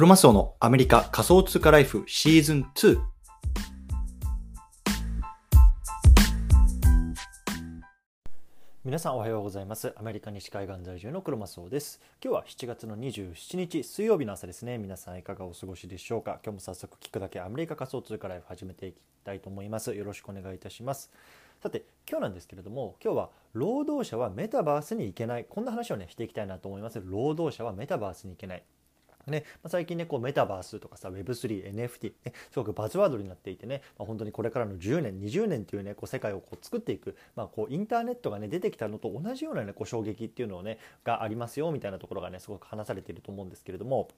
[0.00, 2.98] クロマスオのアメリカ仮想通貨ライフシーズン2。
[8.82, 9.92] 皆さんおはようございます。
[9.98, 12.00] アメリカ西海岸在住のクロマスオです。
[12.24, 14.78] 今日は7月の27日水曜日の朝ですね。
[14.78, 16.40] 皆さんいかがお過ごしでしょうか？
[16.42, 19.94] 今日も早速聞くだけアメリカ仮想通貨ライフ始めていきたいと思います。
[19.94, 21.10] よろしくお願いいたします。
[21.62, 28.62] さて今日なんですけれども今日は労働者はメタバースに行けないこんな話をねしていきたいなと思います労働者はメタバースに行けない
[29.26, 44.08] ね、最近ねこうメタバースとかさ Web3、NFT、ね、すごくバズワードになっていてね、まあ、本当にこれからの10年20年というねこう世界をこう作っていく、まあ、こうインターネットがね出てきたのと同じようなねこう衝撃っていうのをねがありますよみたいなところがねすごく話されていると思うんですけれども。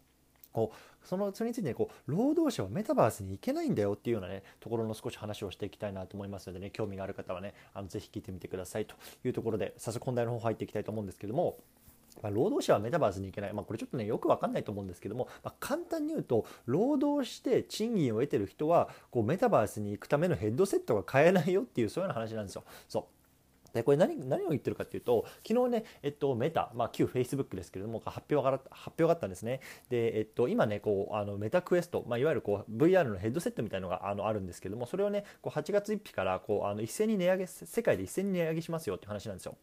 [0.52, 8.94] こうそのそれについて、ね、こう労働者はメタバースに行けないんだよっていうような、ね、ところの少し話をしていきたいなと思いますのでね興味がある方はねあのぜひ聞いてみてくださいと
[9.24, 11.56] いうところで早速本題の方入っていきたいと思うんですけども
[12.22, 22.64] ま、労働者はメタバースに行けない、まあ、これちょっとねよく分かんないと思うんですけども、まあ、簡単に言うと労働して賃金を得てる人はこうメタバースに行くためのヘッドセットが買えないよっていうそういうような話なんですよ。
[22.88, 23.22] そう。
[23.74, 29.60] でこれ何何を言ってるかっていうと昨日ね、えっと、メタ、まあ、旧フェイスブックですけれども発表が発表があったんですね。
[29.88, 39.56] で、えっと、今ねこうあのメタクエスト、まあ、いわゆるこう VR のヘッドセットみたいのがあのあるんですけどもそれをねこう8月1日からこうあの一斉に値上げ世界で一斉に値上げしますよって話なんですよ。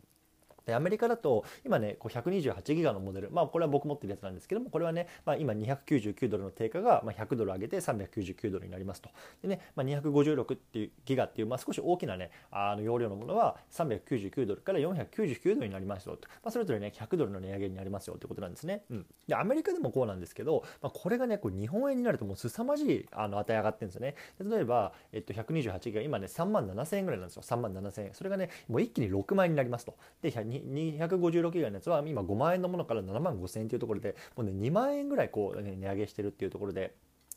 [0.74, 3.32] アメリカだと今ねこう128ギガのモデル。
[3.32, 9.10] まあこれは僕持ってるやつなんですけどもこれはね、まあ、今299ドルの定価がま100ドル上げて399ドルになりますと。
[9.42, 24.16] でね、まあ、256っていうギガっていう、まあ、少し大きなねあの容量のものは399ドルから499ドルになりますよと、まあ、それぞれね100ドルの値上げになりますよということなんですね、うん、でアメリカでもこうなんですけど、まあ、これがねこう日本円になるともう凄まじいあの値上がってるんですよね。
[24.40, 27.44] 例えば、えっと、128ギガ今ね3万7000円ぐらいなんですよ。
[27.44, 28.14] 3万7000円。
[28.14, 29.96] それがねもう一気に6万円になりますと。
[30.22, 30.32] で
[30.66, 36.96] 256ギガのやつは今5万円のものから7万5千円というところでもうね2万円ぐらいこう、ね、値上げしてるっていうところで。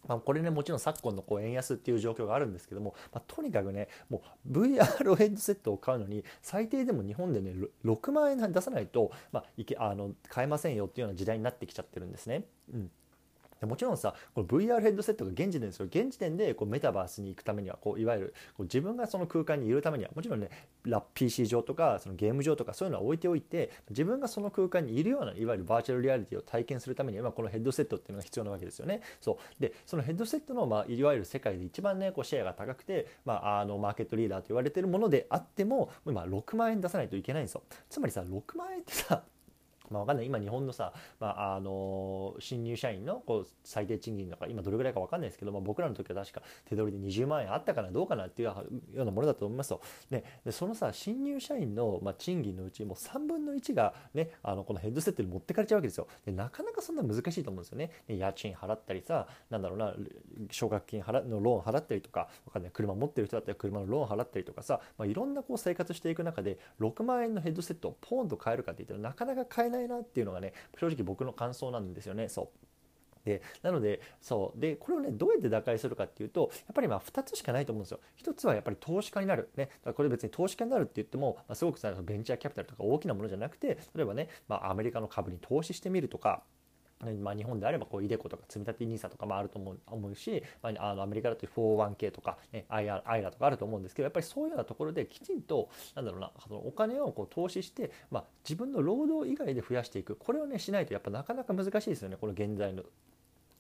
[0.09, 12.45] まあ、これねもちろん昨今のこう円安っていう状況があるんですけども、まあ、とにかくねもう VR ヘッドセットを買うのに最低でも日本でね6万円出さないと、まあ、いけあの買えませんよっていうような時代になってきちゃってるんですね。
[12.75, 12.91] うん
[13.63, 20.51] でもちろんさこの VR ヘッドセットが現時点ですよ現時点でこうメタバースに行くためにはこういわゆるこう自分がその空間にいるためにはもちろんね
[20.85, 29.01] ラ PC 上とかそのゲーム上とかそういうのは置いておいて自分がその空間にいるようないわゆるバーチャルリアリティを体験するためにはこのヘッドセットっていうのが必要なわけですよね。
[29.21, 37.63] そうでそのヘッドセットの、まあ、いわゆる世界で一番ねこうシェアが高くて、まあ、あのマーケットリーダーと言われてるものであっても今6万円出さないといけないんですよ。
[37.89, 39.23] つまりさ6万円ってさ
[39.93, 40.27] まあ、わかんない。
[40.27, 48.57] 今日本のさ、まあ、あの新入社員のこう最低賃金とか今どれぐらいか分かんないですけど、まあ、僕らの時は確か手取りで20万円あったかなどうかなっていうよ
[48.97, 56.09] うなものだと思いますと、ね、でそのさ新入社員の、まあ、賃金のうちもう3分の1が、ね、あのこのヘッドセットに持ってかれちゃうわけですよ。
[56.25, 57.91] でなかなかそんな難しいと思うんですよね。
[58.09, 59.95] 家賃払ったりさなんだろうな
[60.51, 62.73] 奨学金払のローン払ったりとかわかんない。
[62.73, 72.29] 車持ってる人だったら車のローン払ったりとかさ、まあ、いろんなこう生活していく中で6万円のヘッドセットをポーンと買えるかって言ったらなかなか買えないなっていうのがね正直僕の感想なんですよね。
[72.29, 72.59] そう。
[73.25, 74.61] でなのでそう。
[74.61, 78.01] でこれをねどうやって打開するかっていうとやっぱりまあ2つしかないと思うんですよ。
[78.23, 79.67] 1つはやっぱり投資家になる、ね。
[79.67, 86.43] だから、これ別に投資家になるって言っても、まあ、すごくさベンチャーキャピタルとか大きなものじゃなくて例えばね、まあ、アメリカの株に投資してみるとか
[87.21, 100.17] まあ、日本であればこうイデコとか積み立て NISA とかもあると思うし、まあ、あのアメリカだと 401k とか、ね、IRA とかあると思うんですけどやっぱりそういうようなところできちんとなんだろうなそのお金をこう投資して、まあ、自分の労働以外で増やしていく。
[100.17, 102.83] これをねしないとやっぱなかなか難しいですよねこの現在の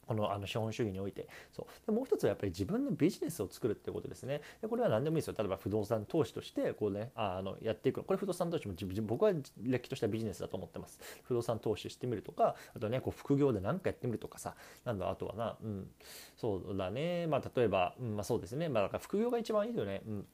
[0.06, 1.28] このあの資本主義において。
[1.52, 1.86] そう。
[1.86, 4.40] でもう一つはやっぱり自分のビジネスを作るってことですね。
[4.60, 5.34] でこれは何でもいいですよ。
[5.38, 7.98] 例えば不動産投資としてこうねあのやっていく。
[7.98, 10.98] のこれ不動産投資も僕はれっきとしたビジネスだと思ってます。
[11.24, 14.54] 不動産投資してみるとかあとねこう副業で何かやってみるとかさ。
[14.84, 15.90] なんだあとはなうん。
[16.36, 17.26] そうだね。
[17.26, 18.68] まあ例えば、うん、まあそうですね。
[18.68, 20.02] まあだから副業が一番いいよね。
[20.06, 20.26] うん。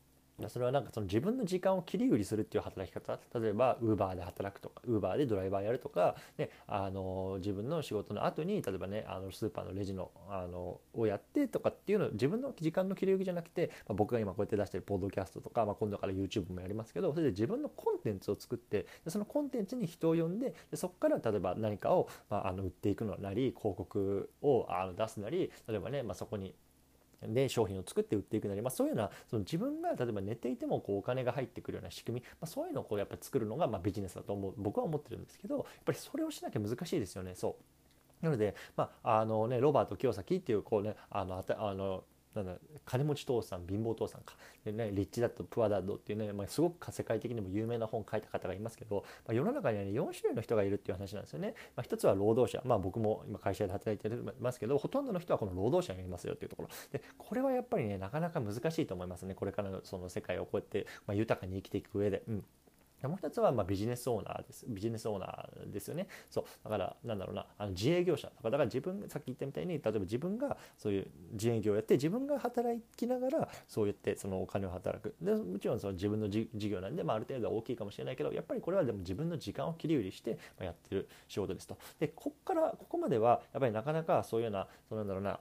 [0.49, 3.19] それはなんかその自分の時間を切り売りするっていう働き方。
[3.41, 26.54] 例えばウーバーで働くとかウーバーでドライバーやるとか、ね、あの自分の仕事の後に例えばねあのスーパーのレジのあのをやってとかっていうの自分の時間の切り売りじゃなくて、まあ、僕が今こうやって出してるポッドキャストとか、まあ、今度から YouTube もやりますけどそれで自分のコンテンツを作ってでそのコンテンツに人を呼んででそこから例えば何かを、まあ、あの売っていくのなり広告をあの出すなり例えばね、まあ、そこに
[27.22, 38.24] で商品を作って売っていくなり、まあ、そういうようなその自分が例えば寝ていてもこうお金が入ってくるような仕組み、まあ、そういうのをこうやっぱ作るのがまあビジネスだと思う僕は思ってるんですけどやっぱりそれをしなきゃ難しいですよねそう。
[38.24, 42.04] なので、まああのね、ロバート清崎っていうこう、ね、あのあの
[42.34, 42.53] なんだ
[42.84, 44.34] 金持ち父さん貧乏父さんか。
[44.65, 51.54] で、ね、リッチダッドプアダッドっていうね、まあ、すごく世界的にも有名な本を書いた方がいますけど、まあ、世の中にはね4種類の人がいるっていう話なんですよね。
[51.77, 56.69] まあ、一つは労働者、まあ、僕も今会社で働いてますけどほとんどの人はこの労働者にいますよっていうところ。
[56.92, 59.34] でこれはやっぱりねなかなか難しいと思いますね。
[59.34, 62.22] これからのその世界をこうやって、ま、豊かに生きていく上で。
[62.28, 62.45] うん。
[63.03, 64.66] もう一つはまビジネスオーナーです。
[64.68, 66.09] ビジネスオーナーですよね。
[66.30, 66.45] そう。
[66.65, 75.15] だから、なんだろうな、あの自営業者とか、だから自分、さっき言ったみたいに、例えば自分がそういう自営業をやって、自分が働きながら、そうやってそのお金を働く。
[75.21, 81.78] でもちろんその自分の事業なんで、まあ、ある程度は大きいかもしれないけど、やっぱりこれはでも自分の時間を切り売りしてやってる仕事ですと。
[82.01, 85.39] で、こっから、ここまでは、やっぱりなかなかそういうような、そのなんだろうな、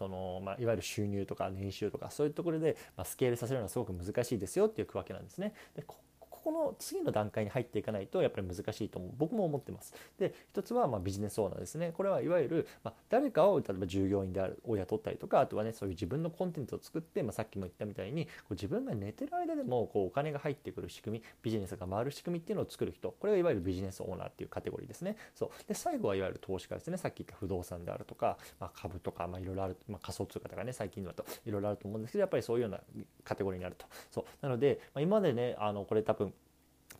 [0.00, 5.52] その、まあ、いわゆる収入とか年収とかそういうところで、まあ、スケールさせるのはすごく難しいですよっていうわけなんですね。
[5.76, 5.96] でこ
[6.42, 9.94] この次の段階に入っていかないとやっぱり難しいと思う僕も思ってます。
[10.18, 25.16] で一つはまビジネスオーナーですねこれはいわゆるま誰かを例えば従業員であるを雇ったりとかあとはねそういう自分のコンテンツを作って、まあ、さっきも言ったみたいにこう自分が寝てる間でもこうお金が入ってくる仕組みビジネスが回る仕組みっていうのを作る人これがいわゆるビジネスオーナーっていうカテゴリーですね。
[25.34, 32.80] そうで最後はいわゆる投資家ですねさっき言った不動産であるとか、まあ、株とかいろいろある、まあ、仮想通貨とかね最近だといろいろあると思うんですけどやっぱりそういうような
[33.24, 33.86] カテゴリーになると。
[34.10, 36.32] そうなので、まあ、今までねあのこれ多分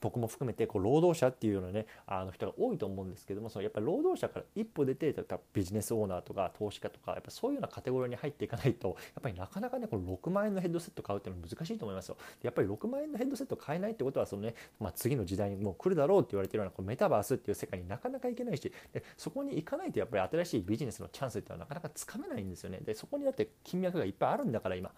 [0.00, 5.14] 僕も含めてこう労働者っていうようなねあの人が多いと思うんですけどもそのやっぱり労働者から一歩出て
[5.52, 12.16] ビジネスオーナーとか投資家とかやっぱそういうようなカテゴリーに入っていかないとやっぱりなかなかねこの6万円のヘッドセット買うっていうのは難しいと思いますよ。
[12.42, 22.78] やっぱり6万円のヘッドセット買えないってことはそのね、まあ、次の時代にもう来るだろうって言われてるようなこのメタバースっていう世界になかなか行けないしでそこに行かないとやっぱり新しいビジネスのチャンスっていうのはなかなかつかめないんですよね。
[22.82, 24.90] でそこにだって金脈がいっぱいあるんだから今。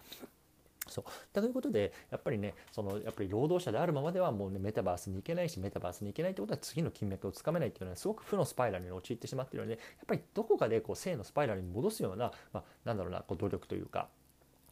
[0.87, 1.05] そう。
[1.33, 14.07] ということでやっぱりねそのやっぱり労働者であるままではもうねメタバースに行けないしメタバースに行けないってことは次の金脈をつかめないっていうのはすごく負のスパイラルに陥ってしまってるのでやっぱりどこかでこう性のスパイラルに戻すような、まあ、なんだろうなこう努力というか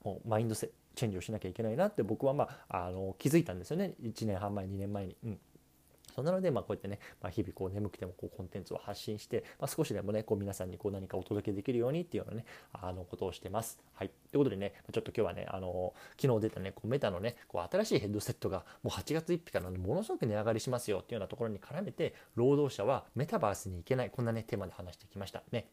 [0.04, 3.94] もうマインドチェンジをしなきゃいけないなって僕はまああの気づいたんですよね。
[4.02, 5.16] 1年半前2年前に。
[5.24, 5.40] うん。
[6.14, 13.80] そうなので、まあ、こうやってね、まあ、日々こう眠くてもこうコンテンツを発信して、まあ、少しでもね、こう皆さんにこう何かお届けできるようにっていうようなね、あのことをしてます。
[13.94, 14.10] はい。
[14.10, 25.44] ということでね、ちょっと今日はね、あの昨日出たね、こうメタのね、こう新しいヘッドセットがもう8月1日からものすごく値上がりしますよっていうようなところに絡めて、労働者はメタバースに行けない、こんなね、テーマで話してきました。
[25.52, 25.68] ね。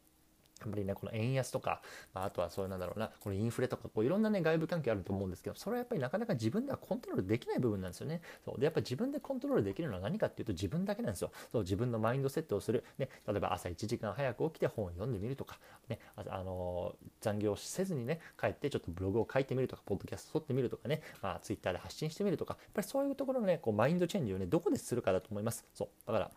[0.61, 1.83] やっぱりね、この円安とか、
[2.15, 8.21] まあ、とはそういうなんだろうな、このインフレとか、こういろんなね、外部関係あると思うんですけど、それはやっぱりなかなか自分ではコントロールできない部分なんですよね。
[8.45, 11.31] そうで、やっぱり自分でコントロールできるのは何かっていうと自分だけなんですよ。
[11.53, 12.85] そう自分のマインドセットをする。
[12.99, 15.59] ね、例えば朝1時間早く起きて本を読んでみるとか、
[15.89, 25.65] ね、ああの残業せずにね、帰ってちょっとブログを書いてみるとか、ポッドキャスト撮ってみるとかね、まあ、ツイッターで発信してみるとか、やっぱりそういうところのね、こうマインドチェンジをね、どこでするかだと思います。
[25.75, 25.89] そう。
[26.07, 26.31] だから、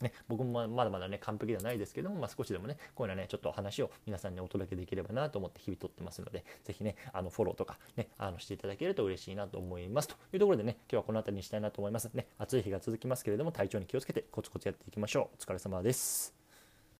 [0.00, 10.08] ね、僕もまだまだね、完璧ではないですけども、まあ、少しでもね、こういうのはね、ちょっと話を皆さんにお届けできればなと思って日々撮ってますので、ぜひね、あの、フォローとかね、あの、していただけると嬉しいなと思います。
[10.08, 12.10] というところでね、今日はこの辺りにしたいなと思います。
[12.14, 15.36] ね、暑い日が続きますけれども、体調に気をつけてコツコツやっていきましょう。
[15.38, 16.39] お疲れ様です。